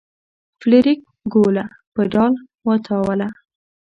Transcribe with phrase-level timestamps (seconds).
[0.59, 0.99] فلیریک
[1.33, 2.33] ګوله په ډال
[2.67, 3.29] وتاوله.